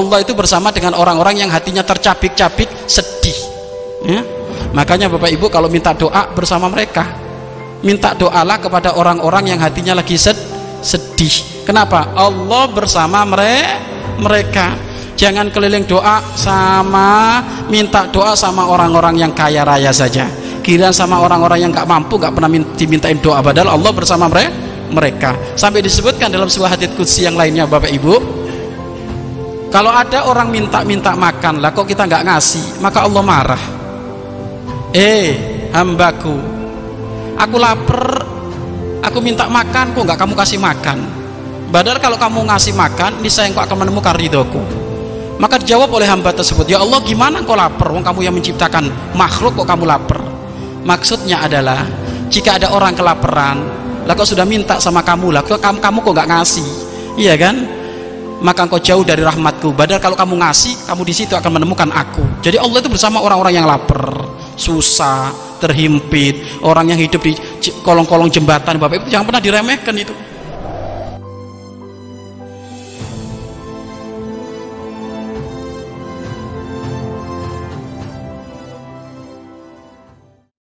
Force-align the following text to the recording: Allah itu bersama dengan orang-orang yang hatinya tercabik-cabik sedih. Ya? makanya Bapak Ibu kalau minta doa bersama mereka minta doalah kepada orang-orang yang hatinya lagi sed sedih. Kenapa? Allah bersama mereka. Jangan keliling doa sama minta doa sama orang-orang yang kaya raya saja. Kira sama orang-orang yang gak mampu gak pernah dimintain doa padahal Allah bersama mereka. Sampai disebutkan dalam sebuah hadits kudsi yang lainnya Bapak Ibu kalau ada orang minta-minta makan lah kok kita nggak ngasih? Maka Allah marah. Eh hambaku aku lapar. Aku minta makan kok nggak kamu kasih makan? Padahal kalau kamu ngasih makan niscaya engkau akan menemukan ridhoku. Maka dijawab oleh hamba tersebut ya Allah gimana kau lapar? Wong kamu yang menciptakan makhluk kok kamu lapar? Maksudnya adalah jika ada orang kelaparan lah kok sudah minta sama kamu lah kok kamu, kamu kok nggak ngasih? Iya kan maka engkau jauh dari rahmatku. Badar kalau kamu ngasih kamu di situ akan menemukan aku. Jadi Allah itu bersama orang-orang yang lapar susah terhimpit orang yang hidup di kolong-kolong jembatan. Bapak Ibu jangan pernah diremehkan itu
Allah 0.00 0.24
itu 0.24 0.32
bersama 0.32 0.72
dengan 0.72 0.96
orang-orang 0.96 1.44
yang 1.44 1.52
hatinya 1.52 1.84
tercabik-cabik 1.84 2.68
sedih. 2.88 3.36
Ya? 4.00 4.24
makanya 4.72 5.12
Bapak 5.12 5.28
Ibu 5.28 5.52
kalau 5.52 5.68
minta 5.68 5.92
doa 5.92 6.32
bersama 6.32 6.72
mereka 6.72 7.04
minta 7.84 8.16
doalah 8.16 8.60
kepada 8.60 8.96
orang-orang 8.96 9.52
yang 9.56 9.60
hatinya 9.60 9.96
lagi 9.96 10.16
sed 10.16 10.36
sedih. 10.80 11.64
Kenapa? 11.64 12.12
Allah 12.16 12.64
bersama 12.72 13.24
mereka. 13.28 14.76
Jangan 15.20 15.52
keliling 15.52 15.84
doa 15.84 16.24
sama 16.32 17.40
minta 17.68 18.08
doa 18.08 18.32
sama 18.32 18.64
orang-orang 18.64 19.20
yang 19.20 19.32
kaya 19.36 19.64
raya 19.68 19.92
saja. 19.92 20.24
Kira 20.64 20.92
sama 20.92 21.20
orang-orang 21.20 21.68
yang 21.68 21.70
gak 21.72 21.88
mampu 21.88 22.16
gak 22.16 22.32
pernah 22.36 22.48
dimintain 22.76 23.20
doa 23.20 23.44
padahal 23.44 23.76
Allah 23.76 23.92
bersama 23.92 24.32
mereka. 24.88 25.36
Sampai 25.56 25.84
disebutkan 25.84 26.32
dalam 26.32 26.48
sebuah 26.48 26.76
hadits 26.76 26.96
kudsi 26.96 27.28
yang 27.28 27.36
lainnya 27.36 27.68
Bapak 27.68 27.92
Ibu 27.92 28.39
kalau 29.70 29.94
ada 29.94 30.26
orang 30.26 30.50
minta-minta 30.50 31.14
makan 31.14 31.62
lah 31.62 31.70
kok 31.70 31.86
kita 31.86 32.10
nggak 32.10 32.26
ngasih? 32.26 32.82
Maka 32.82 33.06
Allah 33.06 33.22
marah. 33.22 33.62
Eh 34.90 35.26
hambaku 35.70 36.60
aku 37.40 37.56
lapar. 37.56 38.04
Aku 39.00 39.16
minta 39.24 39.48
makan 39.48 39.96
kok 39.96 40.02
nggak 40.04 40.18
kamu 40.20 40.34
kasih 40.36 40.60
makan? 40.60 40.98
Padahal 41.72 41.96
kalau 42.02 42.20
kamu 42.20 42.52
ngasih 42.52 42.76
makan 42.76 43.24
niscaya 43.24 43.48
engkau 43.48 43.64
akan 43.64 43.86
menemukan 43.86 44.12
ridhoku. 44.12 44.60
Maka 45.40 45.56
dijawab 45.56 45.88
oleh 45.88 46.04
hamba 46.04 46.36
tersebut 46.36 46.68
ya 46.68 46.84
Allah 46.84 47.00
gimana 47.00 47.40
kau 47.40 47.56
lapar? 47.56 47.96
Wong 47.96 48.04
kamu 48.04 48.28
yang 48.28 48.36
menciptakan 48.36 48.92
makhluk 49.16 49.56
kok 49.56 49.64
kamu 49.64 49.88
lapar? 49.88 50.20
Maksudnya 50.84 51.48
adalah 51.48 51.88
jika 52.28 52.60
ada 52.60 52.76
orang 52.76 52.92
kelaparan 52.92 53.56
lah 54.04 54.12
kok 54.12 54.28
sudah 54.28 54.44
minta 54.44 54.76
sama 54.76 55.00
kamu 55.00 55.32
lah 55.32 55.40
kok 55.40 55.56
kamu, 55.56 55.80
kamu 55.80 55.98
kok 56.04 56.12
nggak 56.12 56.28
ngasih? 56.28 56.68
Iya 57.16 57.34
kan 57.40 57.56
maka 58.40 58.66
engkau 58.66 58.80
jauh 58.80 59.04
dari 59.04 59.20
rahmatku. 59.24 59.72
Badar 59.72 60.00
kalau 60.00 60.16
kamu 60.16 60.40
ngasih 60.40 60.88
kamu 60.88 61.02
di 61.04 61.14
situ 61.14 61.32
akan 61.36 61.60
menemukan 61.60 61.88
aku. 61.92 62.24
Jadi 62.44 62.56
Allah 62.56 62.78
itu 62.80 62.90
bersama 62.92 63.20
orang-orang 63.20 63.60
yang 63.60 63.66
lapar 63.68 64.28
susah 64.56 65.32
terhimpit 65.60 66.60
orang 66.64 66.92
yang 66.92 67.00
hidup 67.00 67.20
di 67.20 67.36
kolong-kolong 67.84 68.32
jembatan. 68.32 68.80
Bapak 68.80 69.04
Ibu 69.04 69.06
jangan 69.12 69.28
pernah 69.28 69.42
diremehkan 69.44 69.94
itu 69.96 70.12